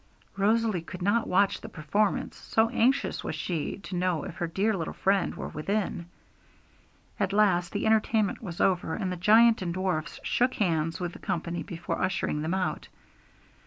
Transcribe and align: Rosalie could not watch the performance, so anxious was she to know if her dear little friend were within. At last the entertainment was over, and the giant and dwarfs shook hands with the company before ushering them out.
Rosalie 0.35 0.81
could 0.81 1.03
not 1.03 1.27
watch 1.27 1.61
the 1.61 1.69
performance, 1.69 2.35
so 2.35 2.69
anxious 2.71 3.23
was 3.23 3.35
she 3.35 3.77
to 3.83 3.95
know 3.95 4.23
if 4.23 4.37
her 4.37 4.47
dear 4.47 4.75
little 4.75 4.95
friend 4.95 5.35
were 5.35 5.49
within. 5.49 6.07
At 7.19 7.31
last 7.33 7.71
the 7.71 7.85
entertainment 7.85 8.41
was 8.41 8.59
over, 8.59 8.95
and 8.95 9.11
the 9.11 9.15
giant 9.15 9.61
and 9.61 9.71
dwarfs 9.75 10.19
shook 10.23 10.55
hands 10.55 10.99
with 10.99 11.13
the 11.13 11.19
company 11.19 11.61
before 11.61 12.01
ushering 12.01 12.41
them 12.41 12.55
out. 12.55 12.87